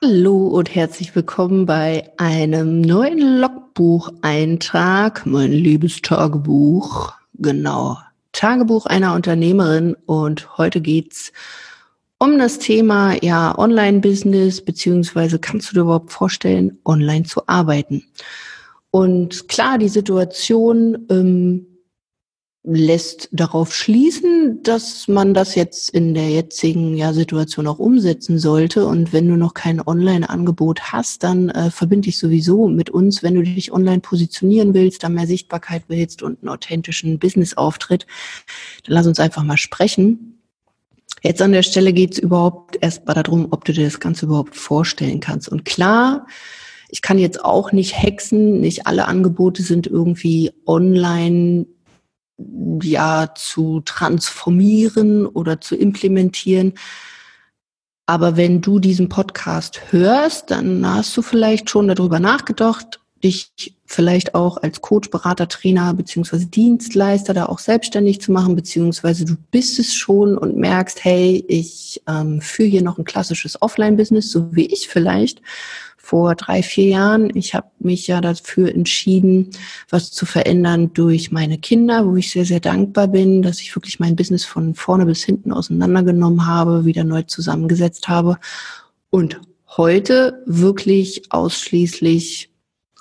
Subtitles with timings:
[0.00, 7.14] Hallo und herzlich willkommen bei einem neuen Logbucheintrag, mein liebes Tagebuch.
[7.34, 7.98] Genau,
[8.30, 11.32] Tagebuch einer Unternehmerin und heute geht's
[12.18, 18.04] um das Thema ja Online-Business beziehungsweise kannst du dir überhaupt vorstellen, online zu arbeiten?
[18.92, 21.66] Und klar, die Situation ähm,
[22.64, 28.86] lässt darauf schließen, dass man das jetzt in der jetzigen ja, Situation auch umsetzen sollte.
[28.86, 33.36] Und wenn du noch kein Online-Angebot hast, dann äh, verbinde dich sowieso mit uns, wenn
[33.36, 38.06] du dich online positionieren willst, dann mehr Sichtbarkeit willst und einen authentischen Business-Auftritt,
[38.84, 40.40] dann lass uns einfach mal sprechen.
[41.22, 44.26] Jetzt an der Stelle geht es überhaupt erst mal darum, ob du dir das Ganze
[44.26, 45.48] überhaupt vorstellen kannst.
[45.48, 46.26] Und klar,
[46.90, 51.66] ich kann jetzt auch nicht hexen, nicht alle Angebote sind irgendwie online
[52.82, 56.74] ja zu transformieren oder zu implementieren.
[58.06, 64.34] Aber wenn du diesen Podcast hörst, dann hast du vielleicht schon darüber nachgedacht, dich vielleicht
[64.34, 69.78] auch als Coach, Berater, Trainer beziehungsweise Dienstleister da auch selbstständig zu machen, beziehungsweise du bist
[69.78, 74.66] es schon und merkst, hey, ich ähm, führe hier noch ein klassisches Offline-Business, so wie
[74.66, 75.42] ich vielleicht
[76.08, 77.36] vor drei, vier Jahren.
[77.36, 79.50] Ich habe mich ja dafür entschieden,
[79.90, 84.00] was zu verändern durch meine Kinder, wo ich sehr, sehr dankbar bin, dass ich wirklich
[84.00, 88.38] mein Business von vorne bis hinten auseinandergenommen habe, wieder neu zusammengesetzt habe
[89.10, 89.38] und
[89.76, 92.48] heute wirklich ausschließlich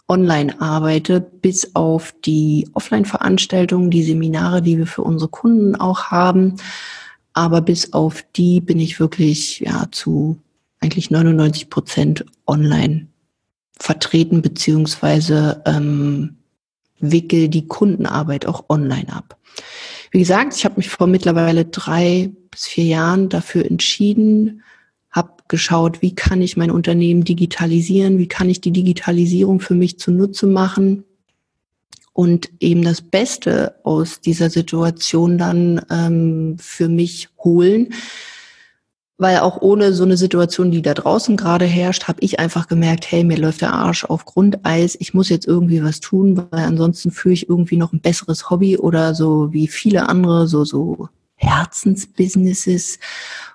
[0.10, 6.58] online arbeite, bis auf die Offline-Veranstaltungen, die Seminare, die wir für unsere Kunden auch haben.
[7.32, 10.42] Aber bis auf die bin ich wirklich ja zu
[10.80, 13.08] eigentlich 99 Prozent online
[13.80, 16.38] vertreten, beziehungsweise ähm,
[17.00, 19.38] wickel die Kundenarbeit auch online ab.
[20.12, 24.64] Wie gesagt, ich habe mich vor mittlerweile drei bis vier Jahren dafür entschieden,
[25.12, 30.00] habe geschaut, wie kann ich mein Unternehmen digitalisieren, wie kann ich die Digitalisierung für mich
[30.00, 31.04] zunutze machen
[32.14, 37.94] und eben das Beste aus dieser Situation dann ähm, für mich holen
[39.18, 43.10] weil auch ohne so eine Situation, die da draußen gerade herrscht, habe ich einfach gemerkt,
[43.10, 47.12] hey, mir läuft der Arsch auf Grundeis, ich muss jetzt irgendwie was tun, weil ansonsten
[47.12, 53.00] führe ich irgendwie noch ein besseres Hobby oder so wie viele andere, so, so Herzensbusinesses,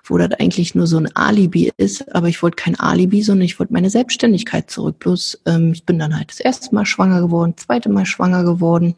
[0.05, 2.13] wo das eigentlich nur so ein Alibi ist.
[2.15, 4.99] Aber ich wollte kein Alibi, sondern ich wollte meine Selbstständigkeit zurück.
[4.99, 8.95] Bloß ähm, ich bin dann halt das erste Mal schwanger geworden, zweite Mal schwanger geworden.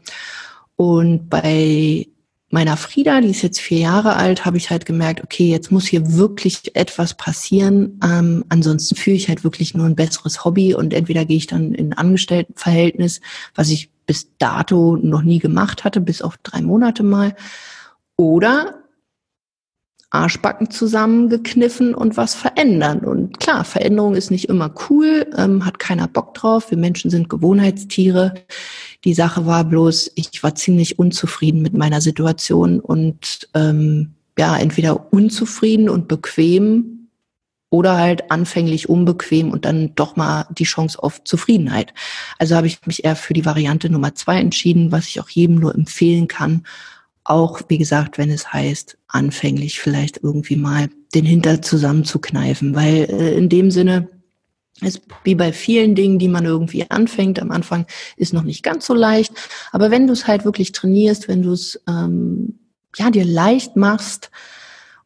[0.75, 2.07] Und bei
[2.55, 5.85] meiner Frieda, die ist jetzt vier Jahre alt, habe ich halt gemerkt, okay, jetzt muss
[5.85, 7.99] hier wirklich etwas passieren.
[8.01, 11.73] Ähm, ansonsten führe ich halt wirklich nur ein besseres Hobby und entweder gehe ich dann
[11.73, 13.19] in ein Angestelltenverhältnis,
[13.55, 17.35] was ich bis dato noch nie gemacht hatte, bis auf drei Monate mal,
[18.15, 18.85] oder
[20.11, 22.99] Arschbacken zusammengekniffen und was verändern.
[22.99, 26.71] Und klar, Veränderung ist nicht immer cool, ähm, hat keiner Bock drauf.
[26.71, 28.33] Wir Menschen sind Gewohnheitstiere.
[29.05, 35.13] Die Sache war bloß, ich war ziemlich unzufrieden mit meiner Situation und ähm, ja, entweder
[35.13, 36.95] unzufrieden und bequem
[37.69, 41.93] oder halt anfänglich unbequem und dann doch mal die Chance auf Zufriedenheit.
[42.39, 45.57] Also habe ich mich eher für die Variante Nummer zwei entschieden, was ich auch jedem
[45.57, 46.65] nur empfehlen kann.
[47.23, 53.35] Auch, wie gesagt, wenn es heißt, anfänglich vielleicht irgendwie mal den Hinter zusammenzukneifen, weil äh,
[53.35, 54.09] in dem Sinne,
[54.81, 57.39] ist wie bei vielen Dingen, die man irgendwie anfängt.
[57.41, 57.85] Am Anfang
[58.17, 59.33] ist noch nicht ganz so leicht.
[59.71, 62.59] Aber wenn du es halt wirklich trainierst, wenn du es ähm,
[62.97, 64.31] ja dir leicht machst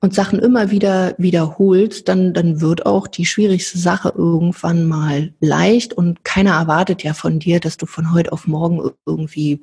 [0.02, 5.94] und Sachen immer wieder wiederholst, dann, dann wird auch die schwierigste Sache irgendwann mal leicht
[5.94, 9.62] und keiner erwartet ja von dir, dass du von heute auf morgen irgendwie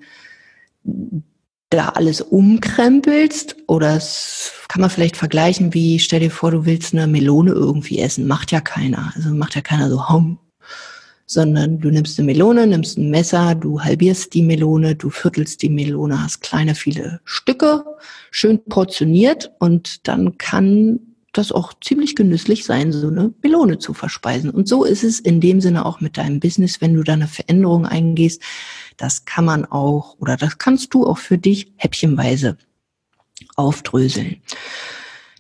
[1.77, 6.95] da alles umkrempelst oder es kann man vielleicht vergleichen wie, stell dir vor, du willst
[6.95, 8.27] eine Melone irgendwie essen.
[8.27, 9.13] Macht ja keiner.
[9.15, 10.39] Also macht ja keiner so, hom.
[11.27, 15.69] Sondern du nimmst eine Melone, nimmst ein Messer, du halbierst die Melone, du viertelst die
[15.69, 17.85] Melone, hast kleine, viele Stücke,
[18.31, 21.06] schön portioniert und dann kann
[21.39, 24.51] das auch ziemlich genüsslich sein, so eine Melone zu verspeisen.
[24.51, 27.29] Und so ist es in dem Sinne auch mit deinem Business, wenn du da eine
[27.29, 28.43] Veränderung eingehst.
[28.97, 32.57] Das kann man auch oder das kannst du auch für dich häppchenweise
[33.57, 34.37] aufdröseln.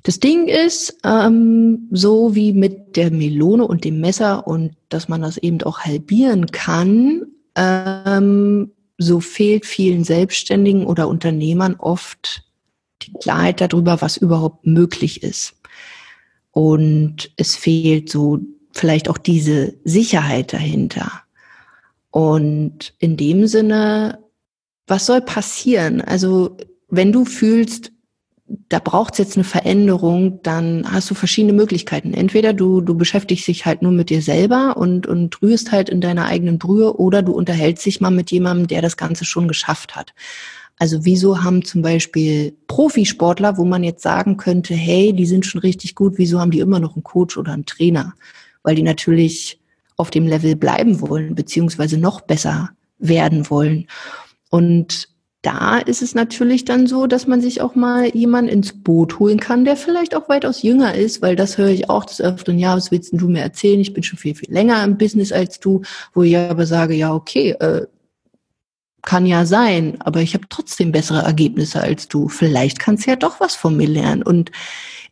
[0.02, 5.22] Das Ding ist, ähm, so wie mit der Melone und dem Messer und dass man
[5.22, 7.26] das eben auch halbieren kann,
[7.56, 12.44] ähm, so fehlt vielen Selbstständigen oder Unternehmern oft
[13.02, 15.55] die Klarheit darüber, was überhaupt möglich ist.
[16.56, 18.38] Und es fehlt so
[18.72, 21.12] vielleicht auch diese Sicherheit dahinter.
[22.10, 24.20] Und in dem Sinne,
[24.86, 26.00] was soll passieren?
[26.00, 26.56] Also
[26.88, 27.92] wenn du fühlst,
[28.70, 32.14] da braucht es jetzt eine Veränderung, dann hast du verschiedene Möglichkeiten.
[32.14, 36.00] Entweder du, du beschäftigst dich halt nur mit dir selber und, und rührst halt in
[36.00, 39.94] deiner eigenen Brühe oder du unterhältst dich mal mit jemandem, der das Ganze schon geschafft
[39.94, 40.14] hat.
[40.78, 45.60] Also wieso haben zum Beispiel Profisportler, wo man jetzt sagen könnte, hey, die sind schon
[45.60, 48.14] richtig gut, wieso haben die immer noch einen Coach oder einen Trainer?
[48.62, 49.58] Weil die natürlich
[49.96, 53.86] auf dem Level bleiben wollen, beziehungsweise noch besser werden wollen.
[54.50, 55.08] Und
[55.46, 59.38] da ist es natürlich dann so, dass man sich auch mal jemanden ins Boot holen
[59.38, 62.76] kann, der vielleicht auch weitaus jünger ist, weil das höre ich auch des Öfteren, ja,
[62.76, 63.80] was willst du mir erzählen?
[63.80, 65.82] Ich bin schon viel, viel länger im Business als du,
[66.14, 67.86] wo ich aber sage, ja, okay, äh,
[69.06, 72.28] kann ja sein, aber ich habe trotzdem bessere Ergebnisse als du.
[72.28, 74.22] Vielleicht kannst du ja doch was von mir lernen.
[74.22, 74.50] Und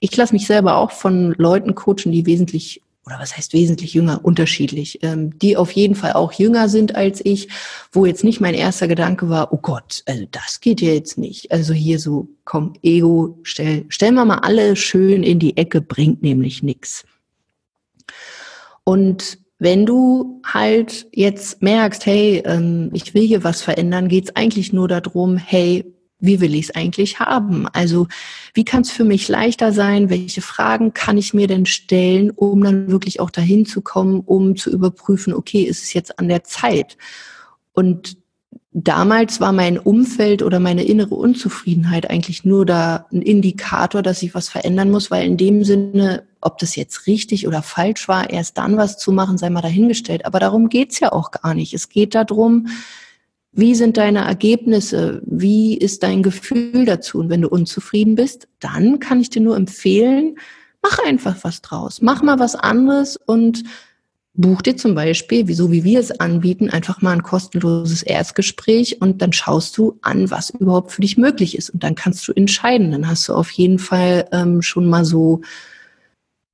[0.01, 4.25] ich lasse mich selber auch von Leuten coachen, die wesentlich oder was heißt wesentlich jünger,
[4.25, 7.49] unterschiedlich, ähm, die auf jeden Fall auch jünger sind als ich,
[7.93, 11.53] wo jetzt nicht mein erster Gedanke war, oh Gott, also das geht ja jetzt nicht.
[11.53, 16.23] Also hier so, komm, Ego, stell, stellen wir mal alle schön in die Ecke, bringt
[16.23, 17.05] nämlich nichts.
[18.85, 24.73] Und wenn du halt jetzt merkst, hey, ähm, ich will hier was verändern, geht's eigentlich
[24.73, 25.85] nur darum, hey,
[26.19, 27.69] wie will ich es eigentlich haben?
[27.69, 28.07] Also
[28.55, 30.11] wie kann es für mich leichter sein?
[30.11, 34.57] Welche Fragen kann ich mir denn stellen, um dann wirklich auch dahin zu kommen, um
[34.57, 36.97] zu überprüfen, okay, ist es jetzt an der Zeit?
[37.73, 38.17] Und
[38.75, 44.35] damals war mein Umfeld oder meine innere Unzufriedenheit eigentlich nur da ein Indikator, dass ich
[44.35, 48.59] was verändern muss, weil in dem Sinne, ob das jetzt richtig oder falsch war, erst
[48.59, 50.27] dann was zu machen, sei mal dahingestellt.
[50.27, 51.73] Aber darum geht's ja auch gar nicht.
[51.73, 52.67] Es geht darum,
[53.53, 55.23] wie sind deine Ergebnisse?
[55.25, 57.21] Wie ist dein Gefühl dazu?
[57.21, 60.37] Und wenn du unzufrieden bist, dann kann ich dir nur empfehlen,
[60.83, 62.03] mach einfach was draus.
[62.03, 63.63] Mach mal was anderes und
[64.35, 69.23] buch dir zum Beispiel, wieso wie wir es anbieten, einfach mal ein kostenloses Erstgespräch und
[69.23, 71.71] dann schaust du an, was überhaupt für dich möglich ist.
[71.71, 72.91] Und dann kannst du entscheiden.
[72.91, 75.43] Dann hast du auf jeden Fall ähm, schon mal so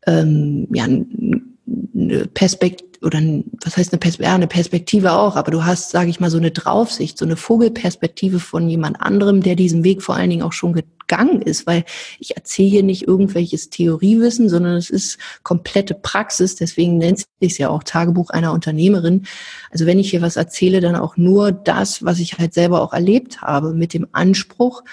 [0.06, 3.18] ähm, ja, eine Perspektive oder
[3.64, 6.36] was heißt eine Perspektive, ja, eine Perspektive auch, aber du hast, sage ich mal, so
[6.36, 10.52] eine Draufsicht, so eine Vogelperspektive von jemand anderem, der diesen Weg vor allen Dingen auch
[10.52, 11.84] schon gegangen ist, weil
[12.18, 17.68] ich erzähle hier nicht irgendwelches Theoriewissen, sondern es ist komplette Praxis, deswegen nennt sich ja
[17.68, 19.26] auch Tagebuch einer Unternehmerin.
[19.70, 22.92] Also wenn ich hier was erzähle, dann auch nur das, was ich halt selber auch
[22.92, 24.84] erlebt habe, mit dem Anspruch,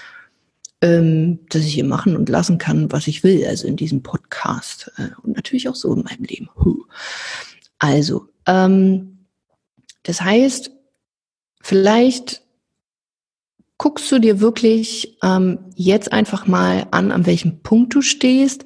[0.81, 4.91] ähm, dass ich hier machen und lassen kann, was ich will, also in diesem Podcast
[4.97, 6.49] äh, und natürlich auch so in meinem Leben.
[7.79, 9.19] Also, ähm,
[10.01, 10.71] das heißt,
[11.61, 12.41] vielleicht
[13.77, 18.65] guckst du dir wirklich ähm, jetzt einfach mal an, an welchem Punkt du stehst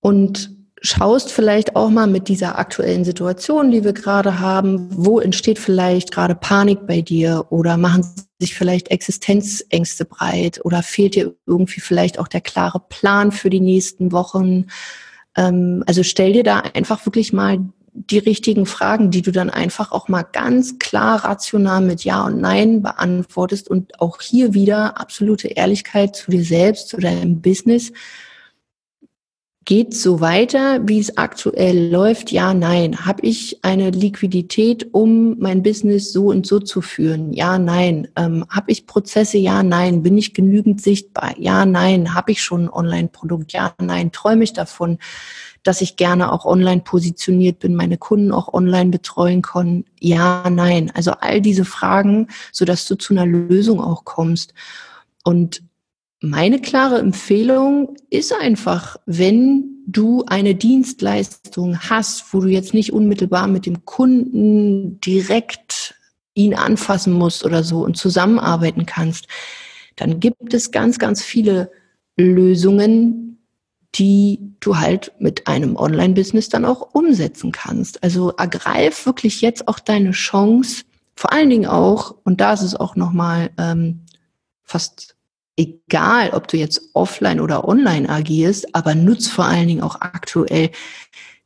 [0.00, 0.50] und
[0.84, 6.12] schaust vielleicht auch mal mit dieser aktuellen Situation, die wir gerade haben, wo entsteht vielleicht
[6.12, 8.06] gerade Panik bei dir oder machen
[8.38, 13.60] sich vielleicht Existenzängste breit oder fehlt dir irgendwie vielleicht auch der klare Plan für die
[13.60, 14.66] nächsten Wochen.
[15.36, 17.60] Ähm, also stell dir da einfach wirklich mal
[17.96, 22.40] die richtigen Fragen, die du dann einfach auch mal ganz klar rational mit Ja und
[22.40, 27.92] Nein beantwortest und auch hier wieder absolute Ehrlichkeit zu dir selbst, zu deinem Business.
[29.64, 32.30] Geht so weiter, wie es aktuell läuft?
[32.30, 33.06] Ja, nein.
[33.06, 37.32] Habe ich eine Liquidität, um mein Business so und so zu führen?
[37.32, 38.08] Ja, nein.
[38.16, 39.38] Ähm, Habe ich Prozesse?
[39.38, 40.02] Ja, nein.
[40.02, 41.34] Bin ich genügend sichtbar?
[41.38, 42.14] Ja, nein.
[42.14, 43.52] Habe ich schon ein Online-Produkt?
[43.52, 44.12] Ja, nein.
[44.12, 44.98] Träume ich davon,
[45.62, 49.84] dass ich gerne auch online positioniert bin, meine Kunden auch online betreuen kann?
[49.98, 50.92] Ja, nein.
[50.94, 54.52] Also all diese Fragen, so dass du zu einer Lösung auch kommst.
[55.24, 55.62] Und
[56.24, 63.46] meine klare Empfehlung ist einfach, wenn du eine Dienstleistung hast, wo du jetzt nicht unmittelbar
[63.46, 65.94] mit dem Kunden direkt
[66.32, 69.28] ihn anfassen musst oder so und zusammenarbeiten kannst,
[69.96, 71.70] dann gibt es ganz, ganz viele
[72.16, 73.38] Lösungen,
[73.94, 78.02] die du halt mit einem Online-Business dann auch umsetzen kannst.
[78.02, 82.74] Also ergreif wirklich jetzt auch deine Chance, vor allen Dingen auch, und da ist es
[82.74, 84.00] auch nochmal ähm,
[84.64, 85.13] fast
[85.56, 90.70] egal, ob du jetzt offline oder online agierst, aber nutz vor allen Dingen auch aktuell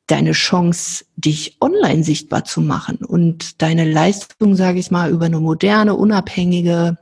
[0.06, 5.40] deine Chance, dich online sichtbar zu machen und deine Leistung, sage ich mal, über eine
[5.40, 6.96] moderne, unabhängige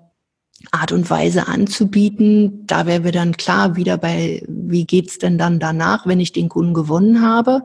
[0.73, 2.67] Art und Weise anzubieten.
[2.67, 6.49] Da wären wir dann klar wieder bei, wie geht's denn dann danach, wenn ich den
[6.49, 7.63] Kunden gewonnen habe.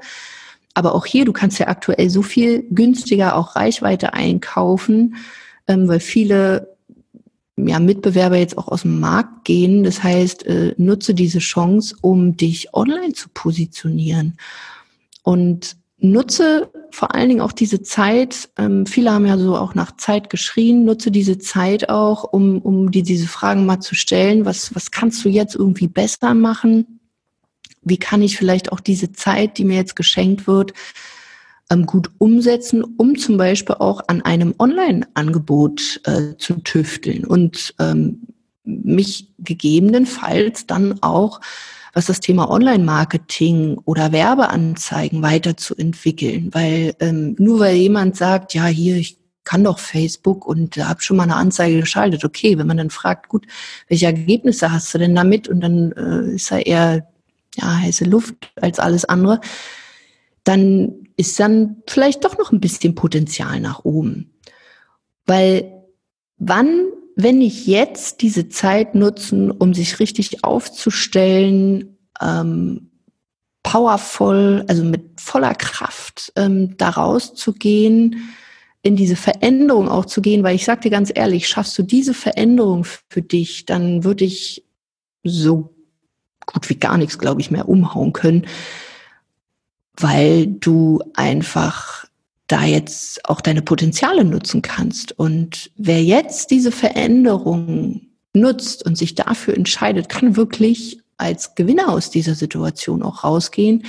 [0.74, 5.16] Aber auch hier, du kannst ja aktuell so viel günstiger auch Reichweite einkaufen,
[5.68, 6.78] ähm, weil viele
[7.68, 9.84] ja, Mitbewerber jetzt auch aus dem Markt gehen.
[9.84, 14.38] Das heißt, äh, nutze diese Chance, um dich online zu positionieren.
[15.24, 19.96] Und nutze vor allen Dingen auch diese Zeit, ähm, viele haben ja so auch nach
[19.98, 24.46] Zeit geschrien, nutze diese Zeit auch, um, um dir diese Fragen mal zu stellen.
[24.46, 27.00] Was, was kannst du jetzt irgendwie besser machen?
[27.84, 30.74] Wie kann ich vielleicht auch diese Zeit, die mir jetzt geschenkt wird,
[31.72, 38.28] ähm, gut umsetzen, um zum Beispiel auch an einem Online-Angebot äh, zu tüfteln und ähm,
[38.64, 41.42] mich gegebenenfalls dann auch
[41.94, 46.50] was das Thema Online-Marketing oder Werbeanzeigen weiterzuentwickeln.
[46.54, 51.18] Weil ähm, nur weil jemand sagt, ja, hier, ich kann doch Facebook und habe schon
[51.18, 52.24] mal eine Anzeige geschaltet.
[52.24, 53.46] Okay, wenn man dann fragt, gut,
[53.88, 55.50] welche Ergebnisse hast du denn damit?
[55.50, 57.08] Und dann äh, ist er eher
[57.56, 59.42] ja, heiße Luft als alles andere,
[60.52, 64.34] dann ist dann vielleicht doch noch ein bisschen Potenzial nach oben.
[65.26, 65.72] Weil
[66.38, 72.92] wann wenn nicht jetzt diese Zeit nutzen, um sich richtig aufzustellen, ähm,
[73.64, 78.34] powervoll, also mit voller Kraft ähm, da rauszugehen,
[78.82, 82.16] in diese Veränderung auch zu gehen, weil ich sag dir ganz ehrlich, schaffst du diese
[82.16, 84.66] Veränderung für dich, dann würde ich
[85.24, 85.76] so
[86.48, 88.48] gut wie gar nichts, glaube ich, mehr umhauen können,
[90.02, 92.06] weil du einfach
[92.48, 95.18] da jetzt auch deine Potenziale nutzen kannst.
[95.18, 98.02] Und wer jetzt diese Veränderung
[98.34, 103.84] nutzt und sich dafür entscheidet, kann wirklich als Gewinner aus dieser Situation auch rausgehen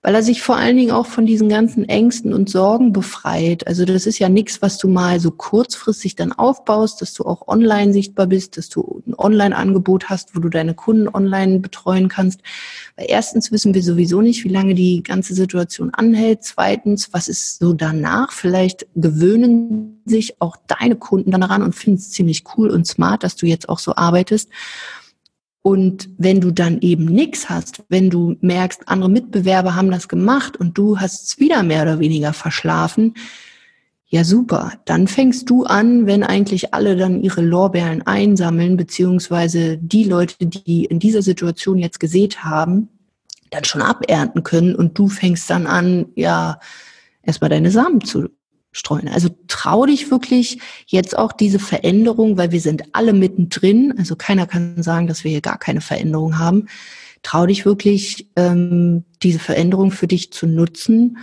[0.00, 3.66] weil er sich vor allen Dingen auch von diesen ganzen Ängsten und Sorgen befreit.
[3.66, 7.48] Also das ist ja nichts, was du mal so kurzfristig dann aufbaust, dass du auch
[7.48, 12.42] online sichtbar bist, dass du ein Online-Angebot hast, wo du deine Kunden online betreuen kannst.
[12.94, 16.44] Weil erstens wissen wir sowieso nicht, wie lange die ganze Situation anhält.
[16.44, 18.30] Zweitens, was ist so danach?
[18.30, 23.34] Vielleicht gewöhnen sich auch deine Kunden daran und finden es ziemlich cool und smart, dass
[23.34, 24.48] du jetzt auch so arbeitest.
[25.68, 30.56] Und wenn du dann eben nichts hast, wenn du merkst, andere Mitbewerber haben das gemacht
[30.56, 33.12] und du hast es wieder mehr oder weniger verschlafen,
[34.06, 40.04] ja super, dann fängst du an, wenn eigentlich alle dann ihre Lorbeeren einsammeln, beziehungsweise die
[40.04, 42.88] Leute, die in dieser Situation jetzt gesät haben,
[43.50, 46.60] dann schon abernten können und du fängst dann an, ja,
[47.22, 48.30] erstmal deine Samen zu
[48.72, 49.08] streuen.
[49.08, 53.94] Also trau dich wirklich jetzt auch diese Veränderung, weil wir sind alle mittendrin.
[53.98, 56.66] Also keiner kann sagen, dass wir hier gar keine Veränderung haben.
[57.22, 61.18] Trau dich wirklich, ähm, diese Veränderung für dich zu nutzen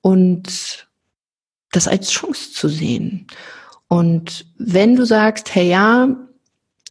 [0.00, 0.88] und
[1.70, 3.26] das als Chance zu sehen.
[3.88, 6.08] Und wenn du sagst, hey ja,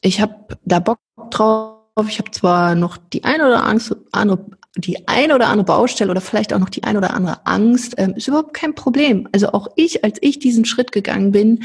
[0.02, 4.46] ich habe da Bock drauf, ich habe zwar noch die eine oder andere
[4.76, 8.14] die ein oder andere Baustelle oder vielleicht auch noch die ein oder andere Angst, ähm,
[8.16, 9.28] ist überhaupt kein Problem.
[9.32, 11.64] Also auch ich, als ich diesen Schritt gegangen bin,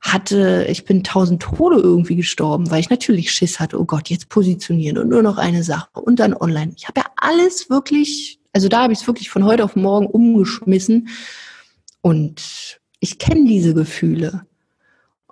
[0.00, 4.28] hatte, ich bin tausend Tode irgendwie gestorben, weil ich natürlich Schiss hatte, oh Gott, jetzt
[4.28, 6.72] positionieren und nur noch eine Sache und dann online.
[6.76, 10.06] Ich habe ja alles wirklich, also da habe ich es wirklich von heute auf morgen
[10.06, 11.08] umgeschmissen
[12.00, 14.44] und ich kenne diese Gefühle.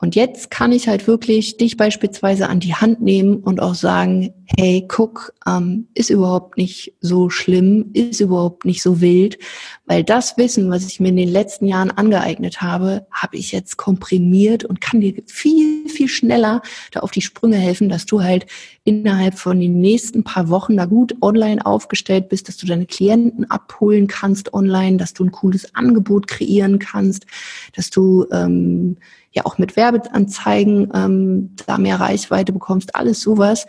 [0.01, 4.33] Und jetzt kann ich halt wirklich dich beispielsweise an die Hand nehmen und auch sagen,
[4.57, 9.39] hey, guck, ähm, ist überhaupt nicht so schlimm, ist überhaupt nicht so wild,
[9.85, 13.77] weil das Wissen, was ich mir in den letzten Jahren angeeignet habe, habe ich jetzt
[13.77, 18.47] komprimiert und kann dir viel, viel schneller da auf die Sprünge helfen, dass du halt
[18.85, 23.51] innerhalb von den nächsten paar Wochen da gut online aufgestellt bist, dass du deine Klienten
[23.51, 27.27] abholen kannst online, dass du ein cooles Angebot kreieren kannst,
[27.75, 28.97] dass du ähm,
[29.33, 33.67] ja auch mit Werbeanzeigen ähm, da mehr Reichweite bekommst, alles sowas.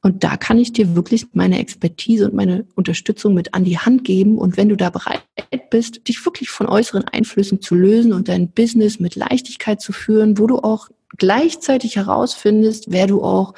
[0.00, 4.04] Und da kann ich dir wirklich meine Expertise und meine Unterstützung mit an die Hand
[4.04, 4.38] geben.
[4.38, 5.22] Und wenn du da bereit
[5.70, 10.38] bist, dich wirklich von äußeren Einflüssen zu lösen und dein Business mit Leichtigkeit zu führen,
[10.38, 13.54] wo du auch gleichzeitig herausfindest, wer du auch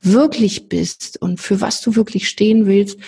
[0.00, 2.98] wirklich bist und für was du wirklich stehen willst,